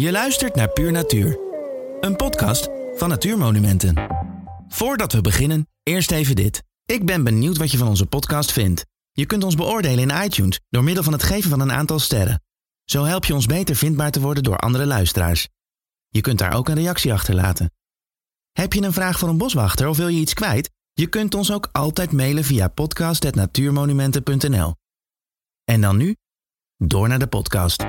[0.00, 1.38] Je luistert naar Puur Natuur,
[2.00, 4.06] een podcast van Natuurmonumenten.
[4.68, 6.62] Voordat we beginnen, eerst even dit.
[6.84, 8.86] Ik ben benieuwd wat je van onze podcast vindt.
[9.12, 12.42] Je kunt ons beoordelen in iTunes door middel van het geven van een aantal sterren.
[12.84, 15.48] Zo help je ons beter vindbaar te worden door andere luisteraars.
[16.08, 17.72] Je kunt daar ook een reactie achterlaten.
[18.52, 20.70] Heb je een vraag voor een boswachter of wil je iets kwijt?
[20.92, 24.74] Je kunt ons ook altijd mailen via podcast.natuurmonumenten.nl.
[25.64, 26.16] En dan nu,
[26.76, 27.84] door naar de podcast.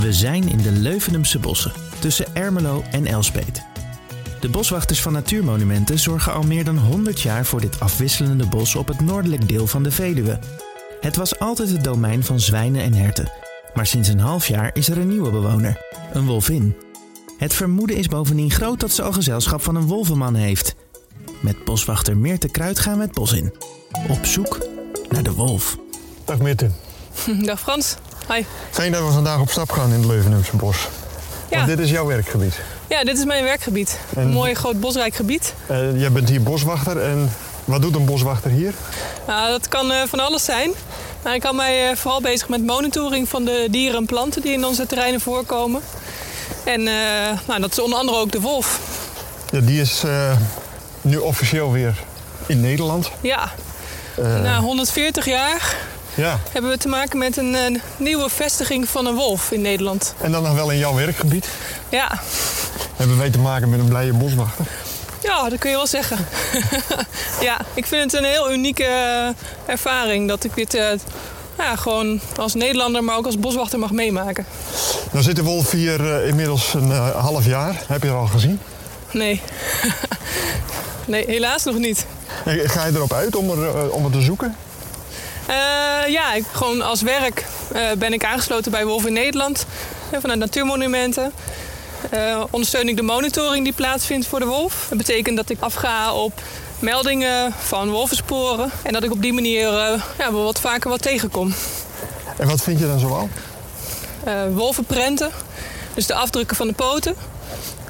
[0.00, 3.62] We zijn in de Leuvenumse bossen, tussen Ermelo en Elspet.
[4.40, 8.88] De boswachters van Natuurmonumenten zorgen al meer dan 100 jaar voor dit afwisselende bos op
[8.88, 10.38] het noordelijk deel van de Veluwe.
[11.00, 13.32] Het was altijd het domein van zwijnen en herten,
[13.74, 15.80] maar sinds een half jaar is er een nieuwe bewoner,
[16.12, 16.76] een wolvin.
[17.38, 20.74] Het vermoeden is bovendien groot dat ze al gezelschap van een wolvenman heeft.
[21.40, 23.54] Met boswachter Meerte Kruid gaan we het bos in.
[24.08, 24.66] Op zoek
[25.08, 25.78] naar de wolf.
[26.24, 26.70] Dag Meerte.
[27.44, 27.96] Dag Frans.
[28.70, 30.76] Fijn dat we vandaag op stap gaan in het Leuvenumse bos.
[31.48, 31.56] Ja.
[31.56, 32.54] Want dit is jouw werkgebied.
[32.86, 33.98] Ja, dit is mijn werkgebied.
[34.16, 35.54] En- Een mooi groot bosrijk gebied.
[35.66, 37.32] Eh, jij bent hier boswachter en
[37.64, 38.72] wat doet een boswachter hier?
[39.26, 40.70] Nou, dat kan eh, van alles zijn.
[41.24, 44.52] Nou, ik hou mij eh, vooral bezig met monitoring van de dieren en planten die
[44.52, 45.80] in onze terreinen voorkomen.
[46.64, 46.82] En
[47.46, 48.80] nou, dat is onder andere ook de wolf.
[49.50, 50.02] Ja, die is
[51.00, 51.94] nu officieel weer
[52.46, 53.10] in Nederland.
[53.20, 53.52] Ja,
[54.16, 55.76] na 140 jaar
[56.14, 60.14] Ja, hebben we te maken met een eh, nieuwe vestiging van een wolf in Nederland.
[60.20, 61.48] en dan nog wel in jouw werkgebied.
[61.88, 62.20] Ja,
[62.96, 64.64] Hebben wij te maken met een blije boswachter.
[65.22, 66.18] ja dat kun je wel zeggen.
[67.48, 69.28] ja, ik vind het een heel unieke eh,
[69.66, 70.90] ervaring dat ik dit eh,
[71.58, 74.46] ja, gewoon als Nederlander, maar ook als boswachter mag meemaken.
[75.10, 77.82] Nou zit de wolf hier inmiddels een half jaar.
[77.86, 78.60] Heb je er al gezien?
[79.10, 79.42] Nee.
[81.06, 82.06] nee, helaas nog niet.
[82.44, 84.56] Ga je erop uit om er, om er te zoeken?
[85.50, 89.66] Eh, ja, ik, gewoon als werk eh, ben ik aangesloten bij Wolf in Nederland.
[90.10, 91.32] eh, vanuit Natuurmonumenten.
[92.10, 94.86] Eh, ondersteun ik de monitoring die plaatsvindt voor de wolf.
[94.88, 96.32] Dat betekent dat ik afga op
[96.78, 98.70] meldingen van wolvensporen.
[98.82, 101.54] En dat ik op die manier eh, ja, wat vaker wat tegenkom.
[102.36, 103.28] En wat vind je dan zoal?
[104.24, 105.30] Eh wolvenprenten,
[105.94, 107.14] dus de afdrukken van de poten.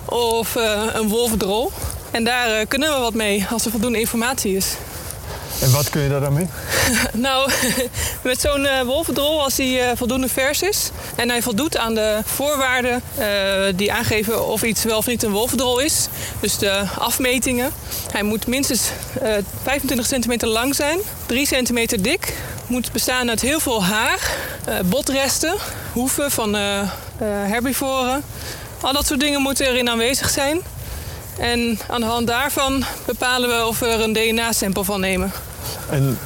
[0.05, 0.55] Of
[0.93, 1.73] een wolvendrol.
[2.11, 4.67] En daar kunnen we wat mee als er voldoende informatie is.
[5.61, 6.47] En wat kun je daar dan mee?
[7.13, 7.51] Nou,
[8.23, 12.21] met zo'n eh wolvendrol, als hij eh, voldoende vers is en hij voldoet aan de
[12.25, 13.27] voorwaarden eh,
[13.77, 16.09] die aangeven of iets wel of niet een wolvendrol is,
[16.41, 17.73] dus de afmetingen.
[18.11, 18.83] Hij moet minstens
[19.23, 19.33] eh,
[19.63, 22.35] 25 centimeter lang zijn, 3 centimeter dik,
[22.67, 24.31] moet bestaan uit heel veel haar,
[24.85, 25.55] botresten,
[25.93, 26.55] hoeven van
[27.25, 28.23] herbivoren.
[28.81, 30.61] Al dat soort dingen moeten erin aanwezig zijn.
[31.39, 35.33] En aan de hand daarvan bepalen we of we er een DNA-sample van nemen.
[35.91, 36.19] En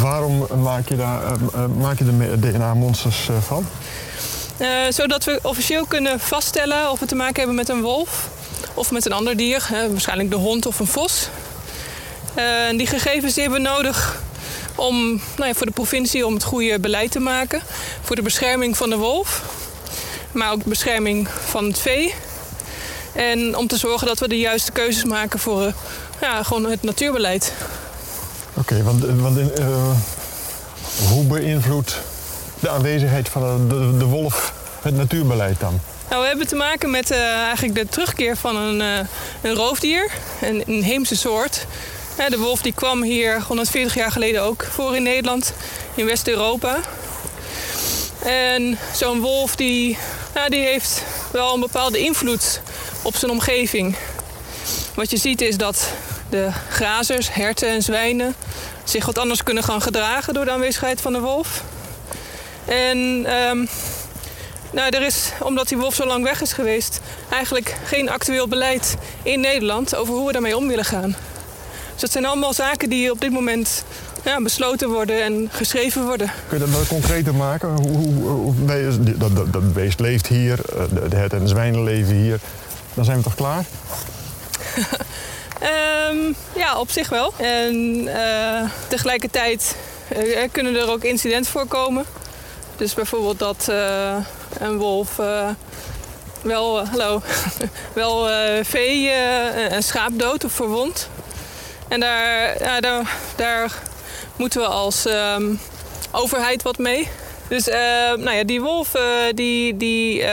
[0.00, 3.66] waarom maak je daar eh, eh, maak je er DNA-monsters van?
[4.56, 8.28] Eh, zodat we officieel kunnen vaststellen of we te maken hebben met een wolf
[8.74, 11.28] of met een ander dier, waarschijnlijk de hond of een vos.
[12.76, 14.22] Die gegevens hebben we nodig
[14.74, 17.62] om, nou ja, voor de provincie om het goede beleid te maken,
[18.02, 19.42] voor de bescherming van de wolf,
[20.32, 22.14] maar ook de bescherming van het vee.
[23.12, 25.72] En om te zorgen dat we de juiste keuzes maken voor
[26.20, 27.52] ja, gewoon het natuurbeleid.
[28.54, 29.04] Oké, want,
[29.54, 29.66] eh,
[31.08, 32.00] hoe beïnvloedt
[32.60, 35.80] de aanwezigheid van de, de, wolf het natuurbeleid dan?
[36.10, 39.06] Nou, we hebben te maken met eh, eigenlijk de terugkeer van een, eh,
[39.42, 40.10] een roofdier,
[40.40, 41.66] een inheemse soort.
[42.28, 45.52] De wolf die kwam hier 140 jaar geleden ook voor in Nederland,
[45.94, 46.78] in West-Europa.
[48.24, 49.98] En zo'n wolf die,
[50.48, 52.60] die heeft wel een bepaalde invloed
[53.02, 53.96] op zijn omgeving.
[54.94, 55.92] Wat je ziet is dat
[56.30, 58.34] de grazers, herten en zwijnen
[58.84, 61.62] zich wat anders kunnen gaan gedragen door de aanwezigheid van de wolf.
[62.64, 63.66] En ehm,
[64.70, 67.00] nou, er is, omdat die wolf zo lang weg is geweest,
[67.30, 71.16] eigenlijk geen actueel beleid in Nederland over hoe we daarmee om willen gaan.
[71.92, 73.84] Dus dat zijn allemaal zaken die op dit moment
[74.24, 76.30] ja, besloten worden en geschreven worden.
[76.48, 77.68] Kun je dat wat concreter maken?
[77.68, 81.44] Hoe, hoe, hoe- nee, dat, dat, dat beest leeft hier, eh, de, de herten en
[81.44, 82.38] de zwijnen leven hier.
[82.94, 83.64] Dan zijn we toch klaar?
[85.58, 87.32] Ehm, ja, op zich wel.
[87.36, 89.76] En eh, tegelijkertijd
[90.08, 92.04] eh, kunnen er ook incidenten voorkomen.
[92.76, 94.16] Dus bijvoorbeeld dat eh,
[94.58, 95.16] een wolf
[96.42, 97.22] wel, hallo,
[97.92, 98.28] wel
[98.62, 99.12] vee,
[99.70, 101.08] een schaap dood of verwond.
[101.88, 103.72] En daar, ja, daar, daar
[104.36, 105.54] moeten we als ehm,
[106.10, 107.08] overheid wat mee.
[107.48, 107.64] Dus
[108.16, 108.92] nou ja, die wolf
[109.34, 110.24] die, die,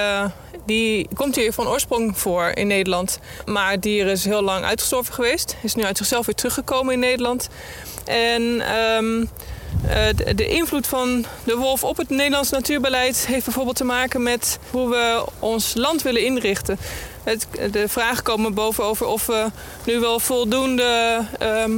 [0.66, 3.20] die komt hier van oorsprong voor in Nederland.
[3.46, 5.56] Maar dier is heel lang uitgestorven geweest.
[5.64, 7.50] Is nu uit zichzelf weer teruggekomen in Nederland.
[8.06, 9.26] En ehm,
[9.84, 14.24] Eh, de, de invloed van de wolf op het Nederlands natuurbeleid heeft bijvoorbeeld te maken
[14.24, 16.78] met hoe we ons land willen inrichten.
[17.24, 19.48] Het, de vragen komen boven over of we
[19.86, 21.72] nu wel voldoende ehm,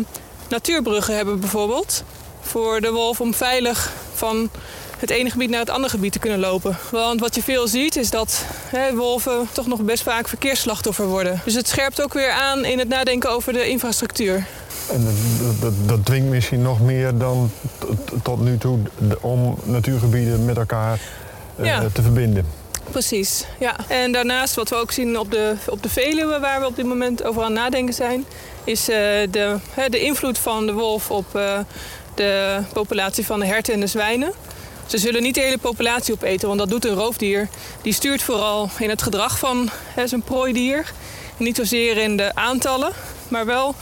[0.49, 2.03] natuurbruggen hebben, bijvoorbeeld.
[2.41, 4.49] Voor de wolf om veilig van
[4.99, 6.77] het ene gebied naar het andere gebied te kunnen lopen.
[6.91, 11.41] Want wat je veel ziet is dat hè, wolven toch nog best vaak verkeersslachtoffer worden.
[11.45, 14.45] Dus het scherpt ook weer aan in het nadenken over de infrastructuur.
[14.91, 17.51] En dat, dat, dat dwingt misschien nog meer dan
[18.23, 18.79] tot nu toe
[19.21, 20.99] om natuurgebieden met elkaar
[21.55, 21.83] eh, Ja.
[21.93, 22.45] te verbinden.
[22.91, 23.75] Precies, ja.
[23.87, 26.85] En daarnaast wat we ook zien op de, op de Veluwe, waar we op dit
[26.85, 28.25] moment over aan nadenken zijn,
[28.63, 28.95] is eh,
[29.31, 31.59] de, hè, de invloed van de wolf op eh,
[32.15, 34.31] de populatie van de herten en de zwijnen.
[34.87, 37.47] Ze zullen niet de hele populatie opeten, want dat doet een roofdier.
[37.81, 40.91] Die stuurt vooral in het gedrag van hè, zijn prooidier.
[41.37, 42.91] Niet zozeer in de aantallen,
[43.27, 43.75] maar wel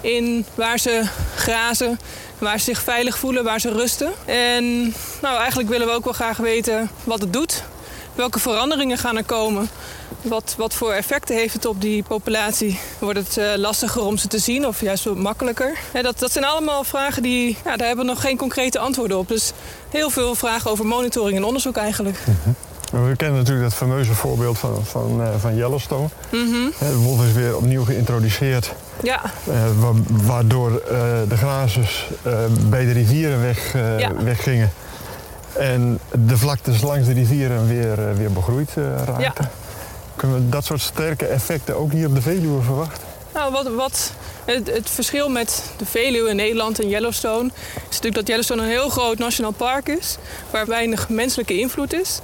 [0.00, 1.02] in waar ze
[1.36, 2.00] grazen,
[2.38, 4.12] waar ze zich veilig voelen, waar ze rusten.
[4.24, 7.62] En nou, eigenlijk willen we ook wel graag weten wat het doet.
[8.14, 9.68] Welke veranderingen gaan er komen?
[10.22, 12.78] Wat, wat voor effecten heeft het op die populatie?
[12.98, 15.78] Wordt het eh, lastiger om ze te zien of juist wat makkelijker?
[16.02, 19.28] Dat, dat zijn allemaal vragen die, ja, daar hebben we nog geen concrete antwoorden op.
[19.28, 19.52] Dus
[19.90, 22.18] heel veel vragen over monitoring en onderzoek eigenlijk.
[22.92, 26.08] Maar We kennen natuurlijk dat fameuze voorbeeld van, van, eh, van Yellowstone.
[26.30, 26.68] Mhm.
[26.78, 28.72] De wolf is weer opnieuw geïntroduceerd,
[29.02, 29.20] Ja,
[29.50, 29.92] eh, wa-
[30.26, 30.82] waardoor
[31.28, 32.06] de grazers
[32.68, 34.10] bij de rivieren weg, Ja.
[34.24, 34.72] weggingen.
[35.58, 39.50] En de vlaktes langs de rivieren weer, eh, weer begroeid eh, raakten.
[40.16, 43.02] Kunnen we dat soort sterke effecten ook hier op de Veluwe verwachten?
[43.34, 44.12] Nou, wat, wat
[44.44, 48.68] het, het verschil met de Veluwe in Nederland en Yellowstone is natuurlijk dat Yellowstone een
[48.68, 50.16] heel groot nationaal park is,
[50.50, 52.20] waar weinig menselijke invloed is.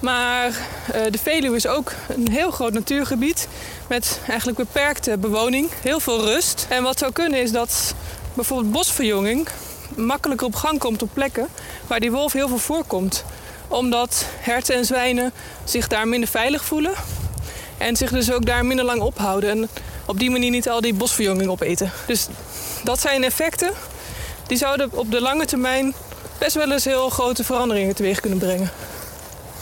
[0.00, 3.48] Maar eh, de Veluwe is ook een heel groot natuurgebied
[3.88, 6.66] met eigenlijk beperkte bewoning, heel veel rust.
[6.68, 7.94] En wat zou kunnen is dat
[8.34, 9.48] bijvoorbeeld bosverjonging
[9.96, 11.48] makkelijker op gang komt op plekken
[11.86, 13.24] waar die wolf heel veel voorkomt.
[13.68, 15.32] Omdat herten en zwijnen
[15.64, 16.92] zich daar minder veilig voelen
[17.78, 19.50] en zich dus ook daar minder lang ophouden.
[19.50, 19.68] En
[20.06, 21.90] op die manier niet al die bosverjonging opeten.
[22.06, 22.26] Dus
[22.84, 23.70] dat zijn effecten
[24.46, 25.94] die zouden op de lange termijn
[26.38, 28.70] best wel eens heel grote veranderingen teweeg kunnen brengen.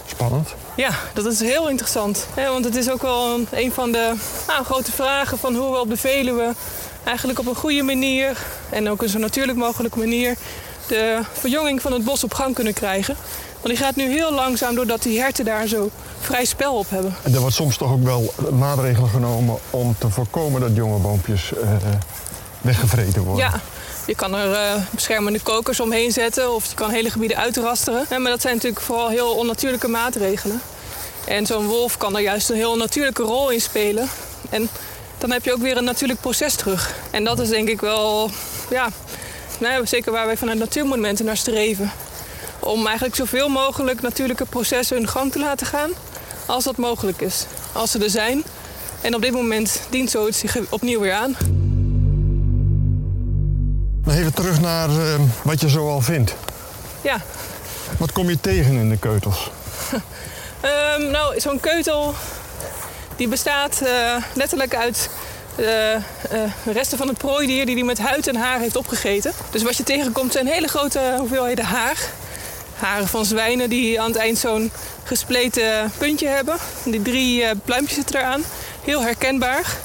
[0.06, 0.54] Spannend.
[0.76, 2.26] Ja, dat is heel interessant.
[2.34, 4.14] Want het is ook wel een, een van de
[4.46, 6.54] nou, grote vragen van hoe we op de Veluwe
[7.04, 8.38] eigenlijk op een goede manier
[8.70, 10.36] en ook een zo natuurlijk mogelijke manier
[10.86, 13.16] de verjonging van het bos op gang kunnen krijgen.
[13.60, 15.90] Want die gaat nu heel langzaam doordat die herten daar zo
[16.20, 17.16] vrij spel op hebben.
[17.22, 21.52] En er wordt soms toch ook wel maatregelen genomen om te voorkomen dat jonge boompjes
[21.54, 21.68] eh,
[22.60, 23.44] weggevreten worden.
[23.44, 23.60] Ja,
[24.06, 28.06] je kan er eh, beschermende kokers omheen zetten of je kan hele gebieden uitrasteren.
[28.10, 30.60] Ja, maar dat zijn natuurlijk vooral heel onnatuurlijke maatregelen.
[31.24, 34.08] En zo'n wolf kan er juist een heel natuurlijke rol in spelen.
[34.50, 34.68] En
[35.24, 36.94] dan heb je ook weer een natuurlijk proces terug.
[37.10, 38.30] En dat is denk ik wel,
[38.70, 38.88] ja,
[39.58, 41.90] nou ja, zeker waar wij vanuit natuurmonumenten naar streven.
[42.58, 45.90] Om eigenlijk zoveel mogelijk natuurlijke processen hun gang te laten gaan
[46.46, 47.46] als dat mogelijk is.
[47.72, 48.42] Als ze er zijn.
[49.00, 51.36] En op dit moment dient zoiets zich opnieuw weer aan.
[54.08, 56.34] Even terug naar eh, wat je zo al vindt.
[57.00, 57.20] Ja,
[57.98, 59.50] Wat kom je tegen in de keutels?
[60.60, 62.14] Ehm, nou, zo'n keutel
[63.16, 65.10] die bestaat eh, letterlijk uit
[65.56, 66.00] de
[66.64, 69.32] resten van het prooidier die hij met huid en haar heeft opgegeten.
[69.50, 71.98] Dus wat je tegenkomt zijn hele grote hoeveelheden haar.
[72.74, 74.70] Haren van zwijnen die aan het eind zo'n
[75.04, 76.56] gespleten puntje hebben.
[76.84, 78.44] Die drie eh, pluimpjes zitten eraan.
[78.84, 79.76] Heel herkenbaar.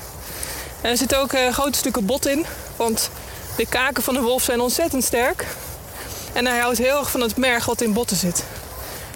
[0.81, 2.45] En er zitten ook eh, grote stukken bot in.
[2.75, 3.09] Want
[3.55, 5.45] de kaken van de wolf zijn ontzettend sterk.
[6.33, 8.43] En hij houdt heel erg van het merg wat in botten zit.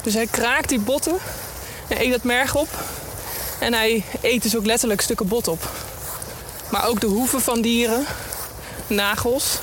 [0.03, 1.17] Dus hij kraakt die botten
[1.87, 2.67] en eet dat merg op.
[3.63, 5.69] En hij eet dus ook letterlijk stukken bot op.
[6.69, 8.05] Maar ook de hoeven van dieren,
[8.87, 9.59] nagels.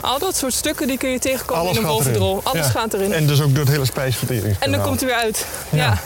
[0.00, 2.40] Al dat soort stukken die kun je tegenkomen Alles in een wolvendrol.
[2.44, 2.72] Alles Ja.
[2.72, 3.12] gaat erin.
[3.12, 4.60] En dus ook door het hele spijsverteringskanaal.
[4.60, 5.46] En dan komt hij weer uit.
[5.70, 5.78] Ja.
[5.78, 5.98] Ja.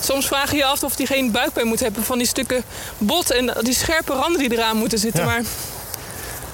[0.00, 2.62] Soms vraag je je af of hij geen buikpijn moet hebben van die stukken
[2.98, 5.20] bot en die scherpe randen die eraan moeten zitten.
[5.20, 5.26] Ja.
[5.26, 5.42] Maar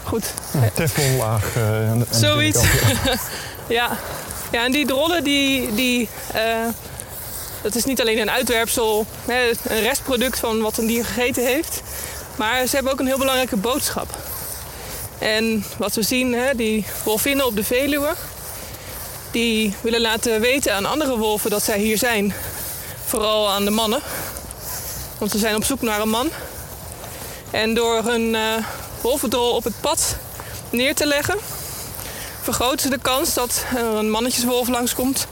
[0.04, 1.52] goed, Een teflonlaag.
[1.52, 2.62] de Zoiets.
[3.68, 3.98] ja.
[4.52, 6.42] Ja, en die drollen, die, die, eh,
[7.62, 11.82] dat is niet alleen een uitwerpsel, een restproduct van wat een dier gegeten heeft.
[12.36, 14.18] Maar ze hebben ook een heel belangrijke boodschap.
[15.18, 18.14] En wat we zien, die wolvinnen op de Veluwe,
[19.30, 22.34] die willen laten weten aan andere wolven dat zij hier zijn.
[23.04, 24.00] Vooral aan de mannen.
[25.18, 26.28] Want ze zijn op zoek naar een man.
[27.50, 28.64] En door hun eh
[29.00, 30.16] wolvendrol op het pad
[30.70, 31.38] neer te leggen,
[32.42, 35.26] vergroten ze de kans dat er een mannetjeswolf langskomt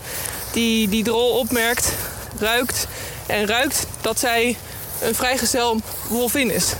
[0.53, 1.93] die die drol opmerkt,
[2.40, 2.87] ruikt
[3.26, 4.57] en ruikt dat zij
[5.00, 6.73] een vrijgezel wolvin is.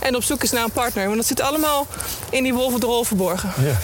[0.00, 1.04] En op zoek is naar een partner.
[1.04, 1.86] Want dat zit allemaal
[2.30, 3.52] in die wolvendrol verborgen.
[3.58, 3.76] Ja.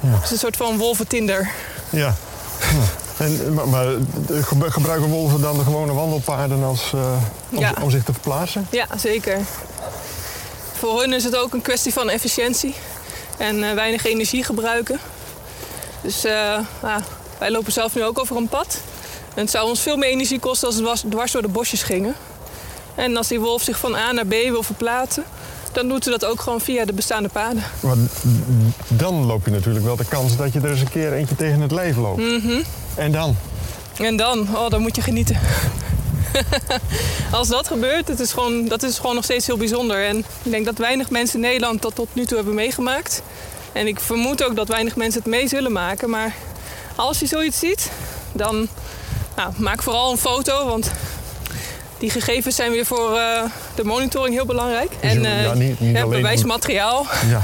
[0.00, 0.10] Ja.
[0.14, 1.50] Het is een soort van wolventinder.
[1.90, 2.14] Ja.
[2.60, 3.24] Ja.
[3.24, 3.86] En, maar, maar
[4.28, 7.12] ge- gebruiken wolven dan de gewone wandelpaarden als, eh,
[7.50, 7.72] om, Ja.
[7.82, 8.66] om zich te verplaatsen?
[8.70, 9.38] Ja, zeker.
[10.78, 12.74] Voor hun is het ook een kwestie van efficiëntie
[13.36, 15.00] en eh, weinig energie gebruiken.
[16.00, 16.32] Dus eh,
[16.82, 17.00] ja,
[17.38, 18.78] wij lopen zelf nu ook over een pad.
[19.34, 22.14] En het zou ons veel meer energie kosten als we dwars- door de bosjes gingen.
[22.94, 25.24] En als die wolf zich van A naar B wil verplaatsen,
[25.72, 27.62] dan doet ze dat ook gewoon via de bestaande paden.
[27.80, 27.96] Maar
[28.88, 31.60] dan loop je natuurlijk wel de kans dat je er eens een keer eentje tegen
[31.60, 32.20] het lijf loopt.
[32.20, 32.62] Mhm.
[32.94, 33.36] En dan?
[33.96, 35.38] En dan, oh, dan moet je genieten.
[37.30, 40.04] Als dat gebeurt, het is gewoon, dat is gewoon nog steeds heel bijzonder.
[40.06, 43.22] En ik denk dat weinig mensen in Nederland dat tot nu toe hebben meegemaakt.
[43.72, 46.10] En ik vermoed ook dat weinig mensen het mee zullen maken.
[46.10, 46.34] Maar
[46.96, 47.90] als je zoiets ziet,
[48.32, 48.68] dan
[49.36, 50.66] nou, maak vooral een foto.
[50.66, 50.90] Want
[51.98, 53.42] die gegevens zijn weer voor eh,
[53.74, 54.90] de monitoring heel belangrijk.
[55.00, 57.06] Dus en je- eh, ja, niet- niet ja, alleen bewijsmateriaal.
[57.28, 57.42] Ja.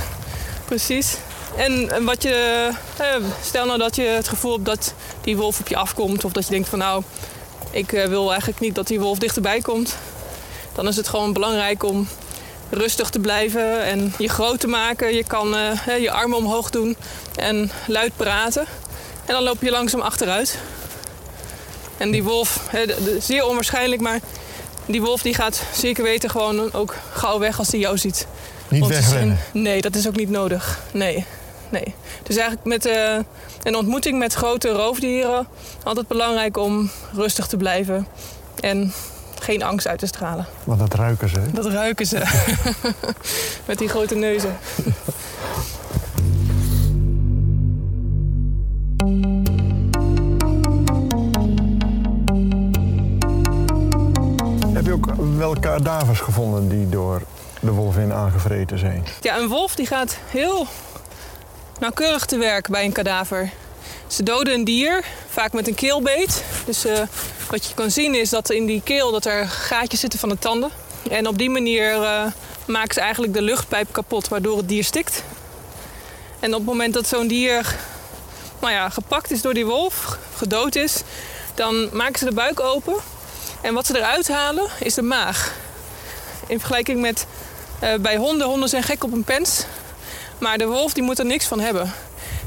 [0.65, 1.17] Precies.
[1.57, 3.07] En, en wat je, eh,
[3.45, 6.45] stel nou dat je het gevoel hebt dat die wolf op je afkomt, of dat
[6.45, 7.03] je denkt van nou,
[7.71, 9.97] ik wil eigenlijk niet dat die wolf dichterbij komt,
[10.75, 12.09] dan is het gewoon belangrijk om
[12.71, 15.15] rustig te blijven en je groot te maken.
[15.15, 15.57] Je kan
[16.01, 16.97] je armen omhoog doen
[17.37, 18.65] en luid praten.
[19.27, 20.59] En dan loop je langzaam achteruit.
[22.01, 24.19] En die wolf, hè, de- de- zeer onwaarschijnlijk, maar
[24.87, 28.27] die wolf die gaat zeker weten gewoon ook gauw weg als hij jou ziet.
[28.69, 29.39] Niet wegrennen.
[29.53, 30.79] nee, dat is ook niet nodig.
[30.93, 31.25] Nee,
[31.69, 31.95] nee.
[32.23, 33.17] Dus eigenlijk met eh,
[33.63, 35.47] een ontmoeting met grote roofdieren...
[35.83, 38.07] altijd belangrijk om rustig te blijven
[38.61, 38.93] en
[39.41, 40.47] geen angst uit te stralen.
[40.65, 41.39] Want dat ruiken ze.
[41.41, 41.51] hè?
[41.53, 42.23] Dat ruiken ze.
[43.67, 44.59] met die grote neuzen.
[55.61, 57.23] Kadavers gevonden die door
[57.61, 59.05] de wolven aangevreten zijn?
[59.21, 60.67] Ja, een wolf die gaat heel
[61.79, 63.51] nauwkeurig te werk bij een kadaver.
[64.07, 66.45] Ze doden een dier, vaak met een keelbeet.
[66.67, 66.99] Dus eh,
[67.51, 70.39] wat je kan zien is dat in die keel dat er gaatjes zitten van de
[70.39, 70.71] tanden.
[71.11, 72.27] En op die manier eh,
[72.67, 75.25] maken ze eigenlijk de luchtpijp kapot, waardoor het dier stikt.
[76.41, 77.77] En op het moment dat zo'n dier
[78.61, 81.03] nou ja, gepakt is door die wolf, gedood is,
[81.55, 82.95] dan maken ze de buik open.
[83.61, 85.55] En wat ze eruit halen is de maag.
[86.47, 87.27] In vergelijking met
[87.79, 89.65] eh, bij honden, honden zijn gek op een pens.
[90.39, 91.93] Maar de wolf die moet er niks van hebben.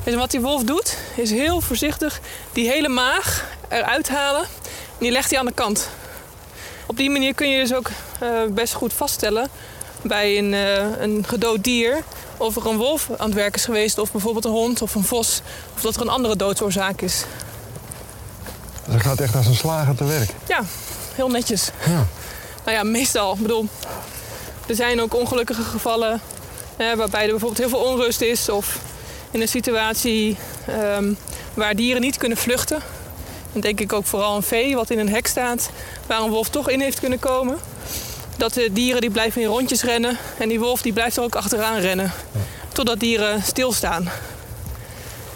[0.04, 2.20] Dus wat die wolf doet, is heel voorzichtig
[2.52, 4.42] die hele maag eruit halen.
[4.42, 5.90] En die legt hij aan de kant.
[6.86, 7.90] Op die manier kun je dus ook
[8.20, 9.50] eh, best goed vaststellen
[10.02, 12.04] bij een, eh, een gedood dier
[12.38, 15.04] of er een wolf aan het werk is geweest, of bijvoorbeeld een hond of een
[15.04, 15.42] vos,
[15.76, 17.24] of dat er een andere doodsoorzaak is.
[18.92, 20.30] Ze gaat echt als een slager te werk.
[20.48, 20.64] Ja,
[21.16, 21.70] heel netjes.
[21.86, 22.06] Ja.
[22.66, 23.34] Nou ja, meestal.
[23.34, 23.68] Ik bedoel,
[24.68, 26.22] er zijn ook ongelukkige gevallen
[26.76, 28.80] hè, waarbij er bijvoorbeeld heel veel onrust is of
[29.32, 31.14] in een situatie ehm,
[31.54, 32.80] waar dieren niet kunnen vluchten.
[33.52, 35.70] Dan denk ik ook vooral een vee wat in een hek staat,
[36.08, 37.58] waar een wolf toch in heeft kunnen komen.
[38.38, 41.36] Dat de dieren die blijven in rondjes rennen en die wolf die blijft er ook
[41.36, 42.12] achteraan rennen.
[42.74, 44.10] Totdat dieren stilstaan.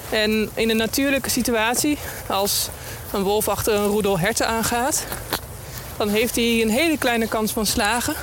[0.10, 2.70] En in een natuurlijke situatie, als
[3.14, 5.04] een wolf achter een roedel herten aangaat,
[5.98, 8.16] dan heeft hij een hele kleine kans van slagen.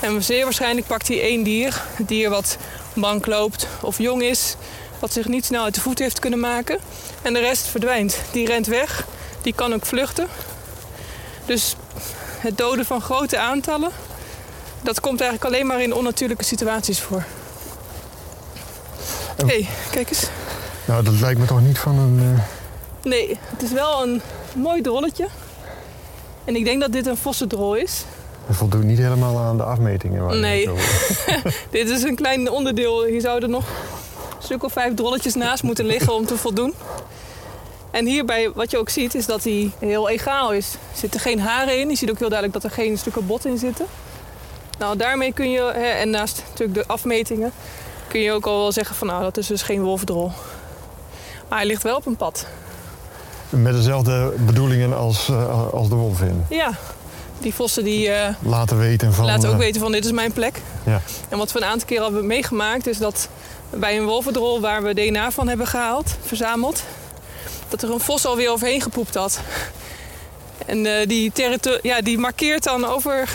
[0.00, 2.56] En zeer waarschijnlijk pakt hij één dier, het dier wat
[2.94, 4.56] mank loopt of jong is,
[4.98, 6.78] wat zich niet snel uit de voet heeft kunnen maken.
[7.22, 8.18] En de rest verdwijnt.
[8.32, 9.06] Die rent weg,
[9.42, 10.26] die kan ook vluchten.
[11.46, 11.74] Dus
[12.38, 13.90] het doden van grote aantallen,
[14.82, 17.24] dat komt eigenlijk alleen maar in onnatuurlijke situaties voor.
[19.36, 20.26] Hé, hey, kijk eens.
[20.84, 22.34] Nou, dat lijkt me toch niet van een...
[22.36, 22.42] eh,
[23.02, 24.22] Nee, het is wel een
[24.54, 25.28] mooi drolletje.
[26.44, 28.04] En ik denk dat dit een vossendrol is.
[28.46, 30.24] Dat voldoet niet helemaal aan de afmetingen.
[30.24, 30.68] Waar Nee.
[30.70, 33.04] het Dit is een klein onderdeel.
[33.04, 33.64] Hier zouden nog
[34.38, 36.74] een stuk of vijf drolletjes naast moeten liggen om te voldoen.
[37.90, 40.72] En hierbij, wat je ook ziet, is dat hij heel egaal is.
[40.72, 41.88] Er zitten geen haren in.
[41.88, 43.86] Je ziet ook heel duidelijk dat er geen stukken bot in zitten.
[44.78, 47.52] Nou, daarmee kun je, hè, en naast natuurlijk de afmetingen,
[48.08, 50.32] kun je ook al wel zeggen van nou, dat is dus geen wolfdrol.
[51.48, 52.46] Maar hij ligt wel op een pad.
[53.50, 56.44] Met dezelfde bedoelingen als, eh, als de wolvin.
[56.48, 56.72] Ja,
[57.40, 59.24] die vossen die eh, Laten weten van...
[59.24, 60.60] laten ook eh, weten van dit is mijn plek.
[60.84, 61.00] Ja.
[61.28, 63.28] En wat we een aantal keer hebben meegemaakt is dat
[63.70, 66.82] bij een wolvendrol waar we DNA van hebben gehaald, verzameld,
[67.68, 69.40] dat er een vos alweer overheen gepoept had.
[70.66, 71.32] En eh, die,
[71.82, 73.28] ja, die markeert dan over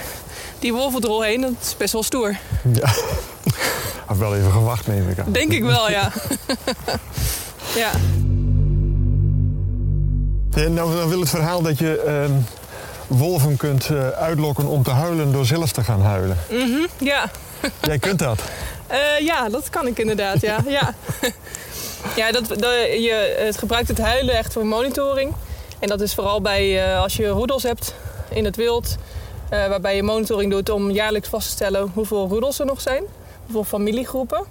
[0.60, 1.42] die wolvendrol heen.
[1.42, 2.38] Dat is best wel stoer.
[2.74, 2.94] Ja.
[4.06, 5.32] Had wel even gewacht, neem ik aan.
[5.32, 6.12] Denk ik wel, ja.
[7.76, 7.92] ja.
[10.56, 12.32] Ja, nou, dan wil het verhaal dat je ehm,
[13.08, 16.38] wolven kunt eh, uitlokken om te huilen door zelf te gaan huilen.
[16.50, 17.30] Mhm, ja.
[17.82, 18.40] Jij kunt dat.
[18.88, 20.58] Eh, ja, dat kan ik inderdaad, ja.
[20.68, 20.94] ja.
[22.16, 22.60] Ja, dat, dat-
[23.04, 25.34] je het gebruikt het huilen echt voor monitoring.
[25.80, 27.94] En dat is vooral bij eh, als je roedels hebt
[28.30, 28.96] in het wild.
[29.50, 33.04] eh, waarbij je monitoring doet om jaarlijks vast te stellen hoeveel roedels er nog zijn.
[33.44, 34.44] Hoeveel familiegroepen.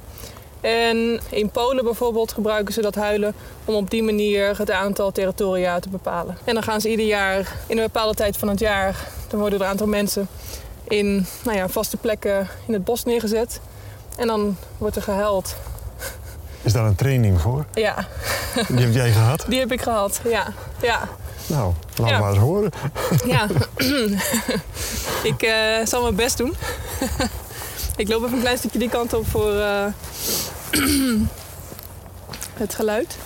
[0.65, 5.79] En in Polen bijvoorbeeld gebruiken ze dat huilen om op die manier het aantal territoria
[5.79, 6.39] te bepalen.
[6.45, 8.97] En dan gaan ze ieder jaar in een bepaalde tijd van het jaar,
[9.29, 10.29] dan worden er een aantal mensen
[10.89, 13.61] in nou ja, vaste plekken in het bos neergezet.
[14.17, 15.55] En dan wordt er gehuild.
[16.63, 17.65] Is daar een training voor?
[17.75, 18.07] Ja,
[18.69, 19.45] Die heb jij gehad?
[19.49, 20.21] die heb ik gehad.
[20.25, 20.47] Ja,
[20.83, 21.09] ja,
[21.47, 22.19] Nou, laat Ja.
[22.19, 22.71] maar eens horen.
[23.27, 23.47] ja.
[25.33, 26.55] ik eh, zal mijn best doen.
[27.97, 29.85] ik loop even een klein stukje die kant op voor eh,
[32.63, 33.19] het geluid.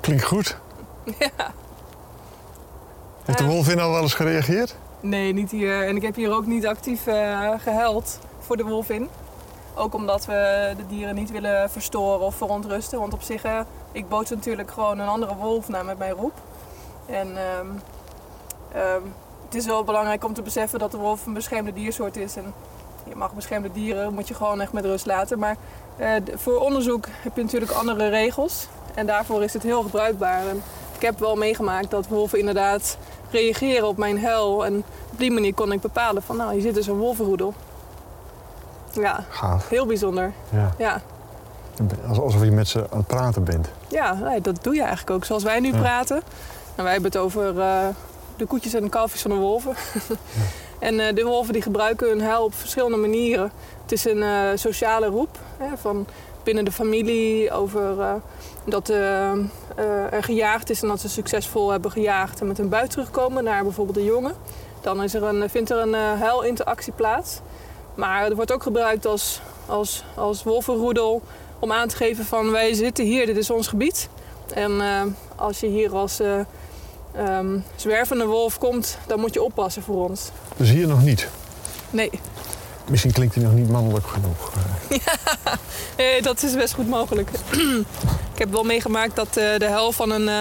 [0.00, 0.56] Klinkt goed.
[1.18, 1.61] Ja.
[3.42, 4.76] De wolvin al wel eens gereageerd?
[5.00, 5.86] Nee, niet hier.
[5.86, 9.08] En ik heb hier ook niet actief eh gehuild voor de wolf in.
[9.74, 12.98] Ook omdat we de dieren niet willen verstoren of verontrusten.
[12.98, 13.60] Want op zich, eh,
[13.92, 16.32] ik bood natuurlijk gewoon een andere wolf naar met mijn roep.
[17.06, 17.66] En ehm,
[18.72, 19.02] ehm,
[19.44, 22.36] het is wel belangrijk om te beseffen dat de wolf een beschermde diersoort is.
[22.36, 22.54] En
[23.08, 25.38] je mag beschermde dieren, moet je gewoon echt met rust laten.
[25.38, 25.56] Maar
[25.96, 28.68] eh, voor onderzoek heb je natuurlijk andere regels.
[28.94, 30.46] En daarvoor is het heel gebruikbaar.
[30.46, 30.62] En
[30.94, 32.96] ik heb wel meegemaakt dat wolven inderdaad
[33.32, 34.64] reageren op mijn huil.
[34.64, 34.76] En
[35.12, 37.54] op die manier kon ik bepalen van, nou, hier zit dus een wolvenroedel.
[38.92, 39.68] Ja, Gaaf.
[39.68, 40.32] heel bijzonder.
[40.50, 40.74] Ja.
[40.78, 41.00] Ja,
[42.08, 43.68] Als- Alsof je met ze aan het praten bent.
[43.88, 45.24] ja nee, dat doe je eigenlijk ook.
[45.24, 45.78] Zoals wij nu Ja.
[45.78, 46.22] praten.
[46.74, 47.86] En wij hebben het over eh,
[48.36, 49.74] de koetjes en de kalfjes van de wolven.
[50.78, 53.52] en eh, de wolven die gebruiken hun huil op verschillende manieren.
[53.82, 56.06] Het is een eh, sociale roep hè, van
[56.42, 57.80] binnen de familie over
[58.64, 59.32] dat eh,
[59.76, 63.44] eh, er gejaagd is en dat ze succesvol hebben gejaagd en met hun buit terugkomen
[63.44, 64.34] naar bijvoorbeeld de jongen.
[64.80, 67.40] Dan is er een, vindt er een eh, huilinteractie plaats.
[67.94, 71.22] Maar het wordt ook gebruikt als, als, als wolvenroedel
[71.58, 74.08] om aan te geven van wij zitten hier, dit is ons gebied.
[74.54, 75.02] En eh,
[75.36, 76.20] als je hier als
[77.12, 80.30] ehm, zwervende wolf komt, dan moet je oppassen voor ons.
[80.56, 81.28] Dus hier nog niet.
[81.90, 82.10] Nee,
[82.88, 84.52] Misschien klinkt hij nog niet mannelijk genoeg.
[85.96, 87.30] Eh, dat is best goed mogelijk.
[88.34, 90.40] ik heb wel meegemaakt dat eh, de huil van een eh,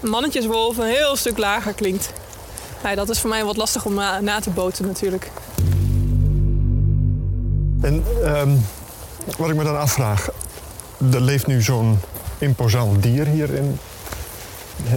[0.00, 2.12] mannetjeswolf een heel stuk lager klinkt.
[2.82, 5.30] Nee, dat is voor mij wat lastig om na, na te boten natuurlijk.
[7.80, 8.50] En ehm,
[9.36, 10.28] wat ik me dan afvraag,
[11.12, 11.98] er leeft nu zo'n
[12.38, 13.78] imposant dier hier in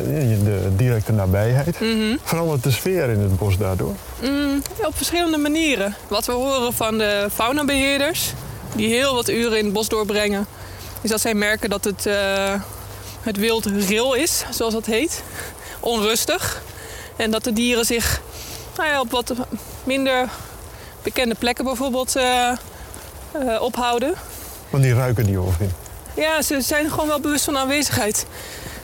[0.05, 1.79] in de directe nabijheid.
[1.79, 2.17] Mhm.
[2.23, 3.95] Verandert de sfeer in het bos daardoor?
[4.23, 5.95] Mm, ja, op verschillende manieren.
[6.07, 8.33] Wat we horen van de faunabeheerders,
[8.75, 10.47] die heel wat uren in het bos doorbrengen,
[11.01, 12.53] is dat zij merken dat het, eh,
[13.21, 15.23] het wild ril is, zoals dat heet.
[15.79, 16.61] Onrustig.
[17.15, 18.21] En dat de dieren zich
[18.77, 19.33] nou ja, op wat
[19.83, 20.29] minder
[21.01, 22.49] bekende plekken bijvoorbeeld eh,
[23.31, 24.13] eh, ophouden.
[24.69, 25.71] Want die ruiken die wolf in.
[26.15, 28.25] Ja, ze zijn gewoon wel bewust van aanwezigheid.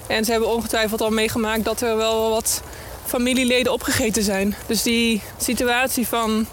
[0.08, 2.62] En ze hebben ongetwijfeld al meegemaakt dat er wel wat
[3.10, 4.56] familieleden opgegeten zijn.
[4.68, 6.48] Dus die situatie van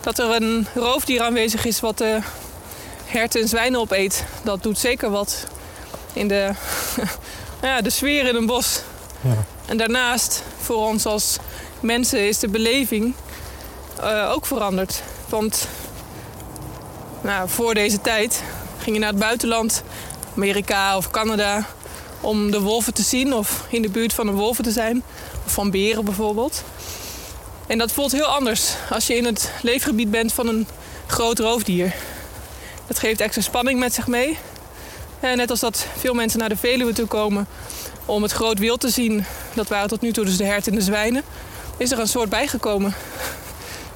[0.00, 2.18] dat er een roofdier aanwezig is wat de
[3.04, 5.46] herten en zwijnen opeet, dat doet zeker wat
[6.12, 6.50] in de,
[7.62, 8.80] ja, de sfeer in een bos.
[9.20, 9.44] Ja.
[9.66, 11.36] En daarnaast, voor ons als
[11.80, 13.14] mensen, is de beleving
[14.00, 15.02] eh, ook veranderd.
[15.28, 15.68] Want
[17.20, 18.42] nou, voor deze tijd
[18.78, 19.82] ging je naar het buitenland,
[20.34, 21.66] Amerika of Canada,
[22.20, 25.02] om de wolven te zien of in de buurt van de wolven te zijn.
[25.46, 26.62] Van beren bijvoorbeeld.
[27.66, 30.66] En dat voelt heel anders als je in het leefgebied bent van een
[31.06, 31.94] groot roofdier.
[32.86, 34.38] Dat geeft extra spanning met zich mee.
[35.20, 37.46] En net als dat veel mensen naar de Veluwe toe komen
[38.04, 40.78] om het groot wild te zien, dat waren tot nu toe dus de herten en
[40.78, 41.22] de zwijnen,
[41.76, 42.94] is er een soort bijgekomen.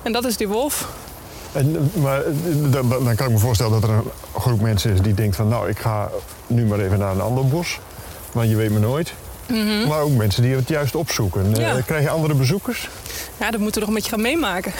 [0.02, 0.88] En dat is die wolf.
[1.52, 2.32] En, maar eh,
[2.70, 5.48] dan, dan kan ik me voorstellen dat er een groep mensen is die denkt van...
[5.48, 6.10] nou, ik ga
[6.46, 7.78] nu maar even naar een ander bos.
[8.32, 9.12] Want je weet me nooit.
[9.88, 11.54] Maar ook mensen die het juist opzoeken.
[11.54, 11.80] Eh, Ja.
[11.80, 12.88] krijg je andere bezoekers?
[13.40, 14.72] Ja, dat moeten we nog een beetje gaan meemaken.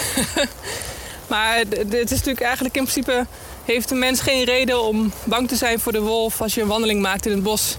[1.30, 3.26] maar het is natuurlijk eigenlijk in principe...
[3.64, 6.66] heeft de mens geen reden om bang te zijn voor de wolf als je een
[6.68, 7.76] wandeling maakt in het bos.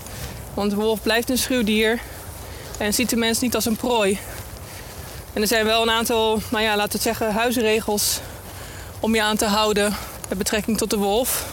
[0.54, 2.00] Want de wolf blijft een schuwdier
[2.78, 4.20] en ziet de mens niet als een prooi.
[5.34, 8.20] En er zijn wel een aantal, nou ja, laten we het zeggen, huisregels
[9.00, 9.96] om je aan te houden
[10.30, 11.46] met betrekking tot de wolf.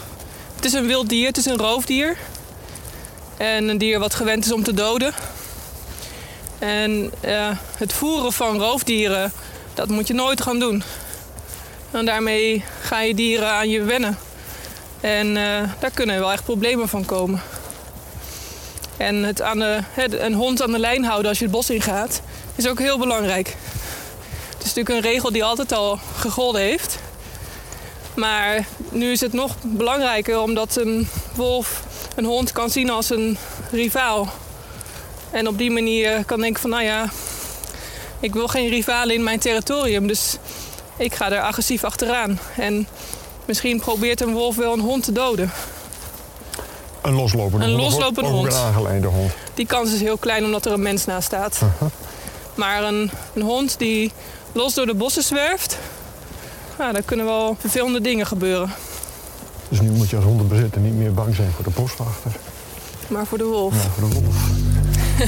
[0.55, 2.17] Het is een wild dier, het is een roofdier.
[3.39, 5.13] En een dier wat gewend is om te doden.
[6.59, 9.31] En eh, het voeren van roofdieren,
[9.73, 10.83] dat moet je nooit gaan doen.
[11.91, 14.17] En daarmee gaan je dieren aan je wennen.
[15.01, 17.41] En eh, daar kunnen wel echt problemen van komen.
[18.97, 22.21] En het aan de, een hond aan de lijn houden als je het bos ingaat,
[22.55, 23.47] is ook heel belangrijk.
[24.49, 26.99] Het is natuurlijk een regel die altijd al gegolden heeft.
[28.13, 31.87] Maar nu is het nog belangrijker omdat een wolf
[32.19, 33.37] een hond kan zien als een
[33.71, 34.27] rivaal.
[35.31, 37.09] En op die manier kan denken van nou ja,
[38.19, 40.07] ik wil geen rivalen in mijn territorium.
[40.07, 40.37] Dus
[40.97, 42.39] ik ga er agressief achteraan.
[42.57, 42.87] En
[43.45, 45.51] misschien probeert een wolf wel een hond te doden.
[47.01, 47.81] Een loslopende Een hond.
[47.83, 48.53] loslopende hond.
[48.53, 49.31] een aangeleide hond.
[49.53, 51.59] Die kans is heel klein omdat er een mens naast staat.
[52.55, 54.11] Maar een, een hond die
[54.51, 55.77] los door de bossen zwerft,
[56.77, 58.73] nou, daar kunnen wel vervelende dingen gebeuren.
[59.69, 62.31] Dus nu moet je als hondenbezitter niet meer bang zijn voor de boswachter.
[63.07, 63.73] Maar voor de wolf.
[63.73, 64.35] Maar voor de wolf.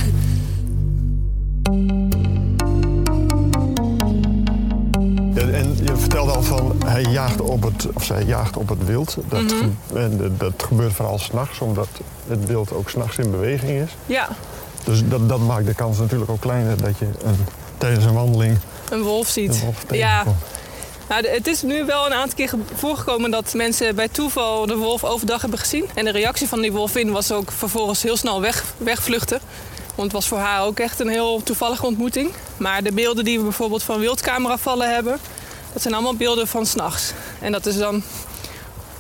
[5.34, 8.86] Ja, en je vertelde al van hij jaagt op het, of zij jaagt op het
[8.86, 9.18] wild.
[9.30, 9.98] Dat, Mhm.
[9.98, 11.88] en dat gebeurt vooral s'nachts, omdat
[12.28, 13.96] het wild ook s'nachts in beweging is.
[14.06, 14.30] Ja,
[14.84, 17.36] Dus dat, dat maakt de kans natuurlijk ook kleiner dat je een,
[17.78, 18.58] tijdens een wandeling
[18.90, 19.50] een wolf ziet.
[19.54, 20.24] een wolf ja.
[21.12, 24.76] Nou, het is nu wel een aantal keer ge- voorgekomen dat mensen bij toeval de
[24.76, 25.90] wolf overdag hebben gezien.
[25.94, 29.40] En de reactie van die wolvin was ook vervolgens heel snel weg, wegvluchten.
[29.86, 32.32] Want het was voor haar ook echt een heel toevallige ontmoeting.
[32.58, 35.20] Maar de beelden die we bijvoorbeeld van wildcameravallen hebben,
[35.74, 37.12] dat zijn allemaal beelden van s'nachts.
[37.40, 38.04] En dat is dan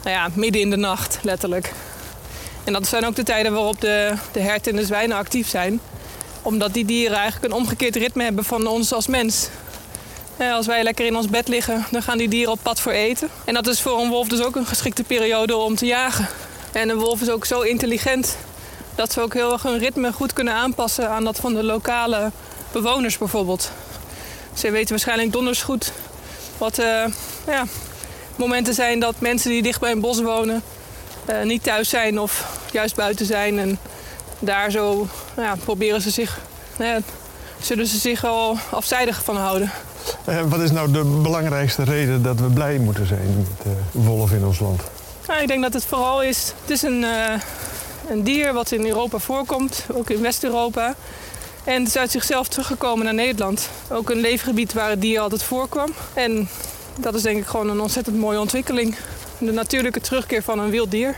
[0.03, 1.73] nou ja, midden in de nacht, letterlijk.
[2.63, 5.79] En dat zijn ook de tijden waarop de, de herten en de zwijnen actief zijn.
[6.41, 9.49] Omdat die dieren eigenlijk een omgekeerd ritme hebben van ons als mens.
[10.41, 12.91] Ja, als wij lekker in ons bed liggen, dan gaan die dieren op pad voor
[12.91, 13.29] eten.
[13.45, 16.27] En dat is voor een wolf dus ook een geschikte periode om te jagen.
[16.71, 18.37] En een wolf is ook zo intelligent
[18.95, 22.31] dat ze ook heel erg hun ritme goed kunnen aanpassen aan dat van de lokale
[22.71, 23.71] bewoners bijvoorbeeld.
[24.53, 25.91] Ze weten waarschijnlijk donders goed
[26.57, 27.05] wat eh,
[27.47, 27.65] ja,
[28.35, 30.63] momenten zijn dat mensen die dicht bij een bos wonen
[31.25, 33.59] eh, niet thuis zijn of juist buiten zijn.
[33.59, 33.79] En
[34.39, 36.39] daar zo ja, proberen ze zich,
[37.61, 39.71] zullen ze zich al afzijdig van houden.
[40.25, 44.31] En wat is nou de belangrijkste reden dat we blij moeten zijn met de wolf
[44.31, 44.81] in ons land?
[45.27, 46.53] Nou, ik denk dat het vooral is.
[46.61, 47.39] Het is een, eh,
[48.09, 50.95] een dier wat in Europa voorkomt, ook in West-Europa.
[51.63, 53.69] En het is uit zichzelf teruggekomen naar Nederland.
[53.89, 55.93] Ook een leefgebied waar het dier altijd voorkwam.
[56.13, 56.49] En
[56.99, 58.95] dat is denk ik gewoon een ontzettend mooie ontwikkeling.
[59.37, 61.15] De natuurlijke terugkeer van een wild dier.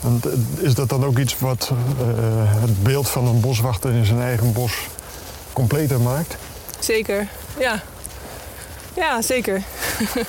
[0.00, 2.06] Want eh, is dat dan ook iets wat eh,
[2.60, 4.72] het beeld van een boswachter in zijn eigen bos
[5.52, 6.36] completer maakt?
[6.78, 7.82] Zeker, ja.
[8.94, 9.62] Ja, zeker.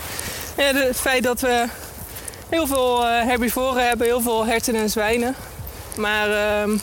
[0.55, 1.65] het feit dat we
[2.49, 5.35] heel veel eh, herbivoren hebben, heel veel herten en zwijnen.
[5.97, 6.77] Maar ehm,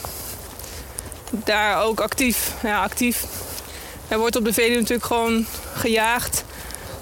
[1.29, 3.25] daar ook actief, ja, actief.
[4.07, 6.43] Er wordt op de Veluwe natuurlijk gewoon gejaagd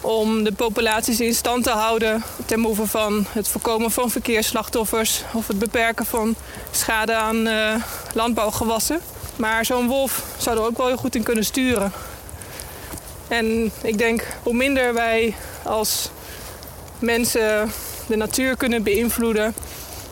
[0.02, 5.48] om de populaties in stand te houden ten behoeve van het voorkomen van verkeersslachtoffers of
[5.48, 6.36] het beperken van
[6.72, 7.76] schade aan eh,
[8.14, 9.00] landbouwgewassen.
[9.36, 11.92] Maar zo'n wolf zou er ook wel heel goed in kunnen sturen.
[13.30, 16.10] En ik denk hoe minder wij als
[17.00, 17.72] mensen
[18.08, 19.54] de natuur kunnen beïnvloeden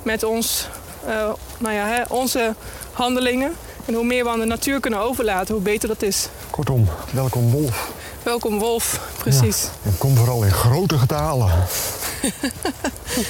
[0.04, 0.68] met ons,
[1.06, 2.56] eh, nou ja, hè, onze
[2.92, 3.54] handelingen.
[3.86, 6.28] En hoe meer we aan de natuur kunnen overlaten, hoe beter dat is.
[6.50, 7.90] Kortom, welkom wolf.
[8.24, 9.68] Welkom wolf, precies.
[9.84, 11.52] En kom vooral in grote getalen.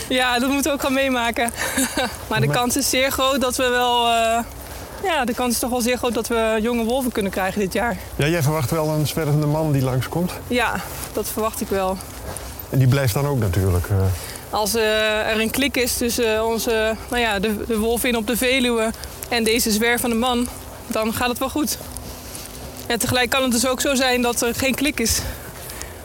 [0.09, 1.51] Ja, dat moeten we ook gaan meemaken.
[2.29, 4.07] maar de kans is zeer groot dat we wel...
[4.07, 4.39] eh,
[5.03, 7.73] ja, de kans is toch wel zeer groot dat we jonge wolven kunnen krijgen dit
[7.73, 7.97] jaar.
[8.15, 10.31] Ja, jij verwacht wel een zwervende man die langskomt.
[10.47, 10.75] Ja,
[11.13, 11.97] dat verwacht ik wel.
[12.69, 13.87] En die blijft dan ook natuurlijk.
[13.89, 13.95] eh,
[14.49, 18.37] Als eh, er een klik is tussen onze, nou ja, de, de wolvin op de
[18.37, 18.91] Veluwe
[19.29, 20.47] en deze zwervende man,
[20.87, 21.77] dan gaat het wel goed.
[22.87, 25.19] En tegelijk kan het dus ook zo zijn dat er geen klik is.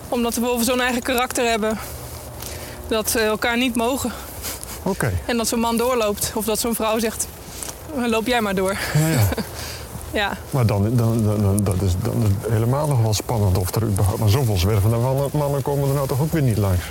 [0.09, 1.79] Omdat de wolven zo'n eigen karakter hebben.
[2.89, 4.13] Dat ze elkaar niet mogen.
[4.83, 6.33] Oké, En dat zo'n man doorloopt.
[6.35, 7.27] Of dat zo'n vrouw zegt,
[7.95, 8.77] loop jij maar door.
[8.95, 9.29] ja, ja.
[10.13, 13.75] Ja, Maar dan, dan, dan, dat is dan is het helemaal nog wel spannend of
[13.75, 14.19] er überhaupt...
[14.19, 16.85] Maar zoveel zwervende mannen, mannen komen er nou toch ook weer niet langs.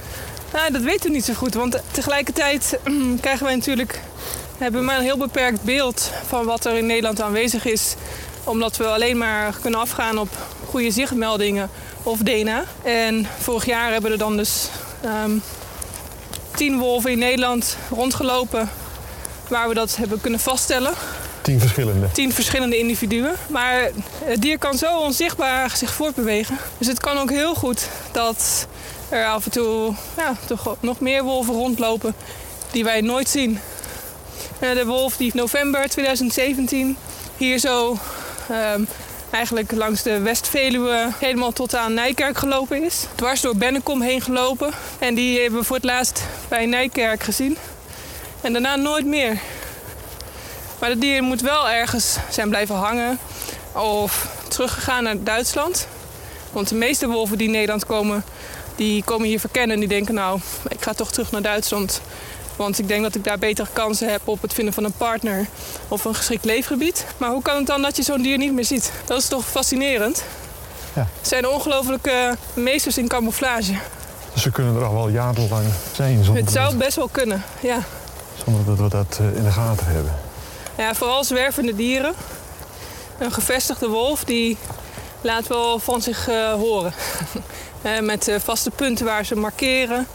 [0.54, 1.54] Nou, dat weten we niet zo goed.
[1.54, 2.80] Want tegelijkertijd
[3.22, 4.02] krijgen wij natuurlijk,
[4.58, 7.96] hebben we maar een heel beperkt beeld van wat er in Nederland aanwezig is.
[8.44, 10.30] Omdat we alleen maar kunnen afgaan op
[10.70, 11.70] goede zichtmeldingen
[12.04, 12.64] of DNA.
[12.84, 14.70] En vorig jaar hebben er dan dus
[15.02, 15.32] ehm,
[16.56, 18.70] tien wolven in Nederland rondgelopen
[19.52, 20.94] waar we dat hebben kunnen vaststellen.
[21.42, 22.12] Tien verschillende.
[22.12, 23.34] Tien verschillende individuen.
[23.48, 23.90] Maar
[24.24, 26.58] het dier kan zo onzichtbaar zich voortbewegen.
[26.78, 28.68] Dus het kan ook heel goed dat
[29.10, 32.16] er af en toe ja, toch nog meer wolven rondlopen
[32.72, 33.60] die wij nooit zien.
[34.60, 36.98] Eh, De wolf die in november 2017
[37.38, 37.98] hier zo
[38.50, 38.84] ehm,
[39.30, 43.06] eigenlijk langs de West-Veluwe helemaal tot aan Nijkerk gelopen is.
[43.16, 44.72] Dwars door Bennekom heen gelopen.
[45.00, 47.58] En die hebben we voor het laatst bij Nijkerk gezien.
[48.42, 49.40] En daarna nooit meer.
[50.80, 53.20] Maar dat dier moet wel ergens zijn blijven hangen
[53.72, 55.88] of teruggegaan naar Duitsland.
[56.52, 58.24] Want de meeste wolven die in Nederland komen,
[58.76, 59.74] die komen hier verkennen.
[59.74, 62.02] En die denken nou, ik ga toch terug naar Duitsland.
[62.56, 65.46] Want ik denk dat ik daar betere kansen heb op het vinden van een partner
[65.88, 67.06] of een geschikt leefgebied.
[67.18, 68.92] Maar hoe kan het dan dat je zo'n dier niet meer ziet?
[69.06, 70.24] Dat is toch fascinerend?
[70.96, 71.08] Ja.
[71.18, 73.74] Het zijn ongelofelijke meesters in camouflage.
[74.34, 77.80] Dus ze kunnen er al wel jarenlang zijn zonder, Het zou best wel kunnen, ja.
[78.46, 80.14] Zonder dat we dat eh, in de gaten hebben.
[80.78, 82.14] Ja, vooral zwervende dieren.
[83.18, 84.58] Een gevestigde wolf die
[85.22, 86.94] laat wel van zich eh, horen.
[87.82, 90.08] Eh, met vaste punten waar ze markeren.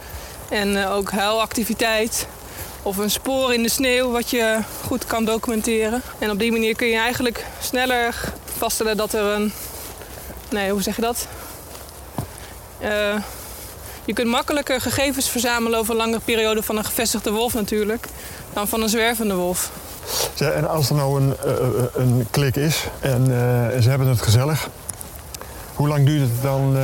[0.49, 2.27] En ook huilactiviteit.
[2.83, 6.03] Of een spoor in de sneeuw wat je goed kan documenteren.
[6.19, 9.53] En op die manier kun je eigenlijk sneller vaststellen dat er een...
[10.51, 11.27] Nee, hoe zeg je dat?
[14.07, 18.07] Je kunt makkelijker gegevens verzamelen over een lange periode van een gevestigde wolf natuurlijk.
[18.53, 19.71] Dan van een zwervende wolf.
[20.35, 24.09] Zeg, En als er nou een, eh, eh, een klik is en eh, ze hebben
[24.09, 24.69] het gezellig,
[25.75, 26.77] hoe lang duurt het dan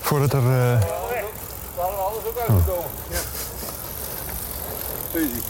[0.00, 0.42] voordat er.
[0.72, 0.78] eh,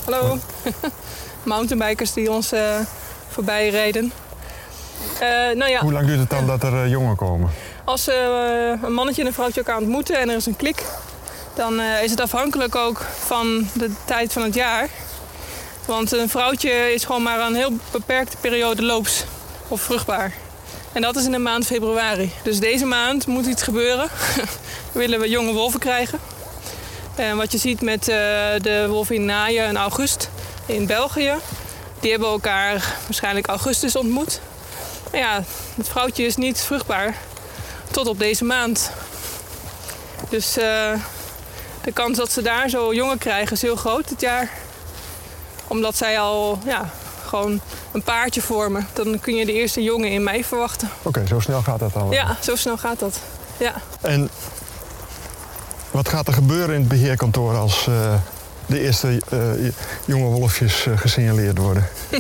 [0.05, 0.39] Hallo.
[1.43, 2.53] Mountainbikers die ons
[3.29, 4.13] voorbij reden.
[5.21, 7.51] Eh, nou ja, hoe lang duurt het dan dat er eh, jongen komen?
[7.85, 10.85] als eh, een mannetje en een vrouwtje elkaar ontmoeten en er is een klik,
[11.55, 14.89] dan is het afhankelijk ook van de tijd van het jaar.
[15.87, 19.25] Want een vrouwtje is gewoon maar een heel beperkte periode loops
[19.69, 20.33] of vruchtbaar.
[20.93, 22.33] En dat is in de maand februari.
[22.43, 24.09] Dus deze maand moet iets gebeuren.
[24.93, 26.19] Willen we jonge wolven krijgen.
[27.15, 30.31] En wat je ziet met de wolven in naaien en august
[30.67, 31.35] in België.
[32.01, 34.41] Die hebben elkaar waarschijnlijk augustus ontmoet.
[35.11, 35.43] Maar ja,
[35.77, 37.17] het vrouwtje is niet vruchtbaar
[37.91, 38.91] tot op deze maand.
[40.29, 40.93] Dus eh,
[41.83, 44.51] de kans dat ze daar zo jongen krijgen is heel groot dit jaar.
[45.67, 46.91] Omdat zij al ja,
[47.27, 47.61] gewoon
[47.93, 48.87] een paardje vormen.
[48.93, 50.89] Dan kun je de eerste jongen in mei verwachten.
[51.03, 52.11] Oké, zo snel gaat dat dan.
[52.11, 53.21] Ja, zo snel gaat dat.
[53.57, 53.75] Ja.
[54.01, 54.31] En
[55.91, 58.15] wat gaat er gebeuren in het beheerkantoor als eh,
[58.71, 59.39] de eerste eh,
[60.05, 61.89] jonge wolfjes eh, gesignaleerd worden?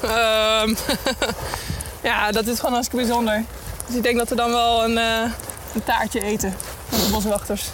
[0.00, 0.74] Ehm,
[2.10, 3.44] ja, dat is gewoon hartstikke bijzonder.
[3.86, 5.30] Dus ik denk dat we dan wel een, eh,
[5.74, 6.54] een taartje eten
[6.90, 7.70] met de boswachters.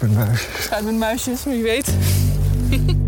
[0.00, 0.64] Met muisjes.
[0.64, 1.88] Schuit met muisjes, wie weet.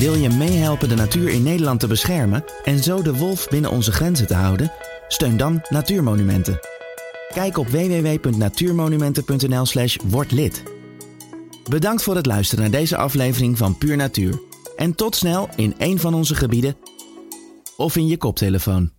[0.00, 3.92] Wil je meehelpen de natuur in Nederland te beschermen en zo de wolf binnen onze
[3.92, 4.72] grenzen te houden?
[5.08, 6.58] Steun dan Natuurmonumenten.
[7.28, 9.96] Kijk op www.natuurmonumenten.nl/slash.
[11.70, 14.40] Bedankt voor het luisteren naar deze aflevering van Puur Natuur.
[14.76, 16.76] En tot snel in een van onze gebieden
[17.76, 18.90] of in je koptelefoon.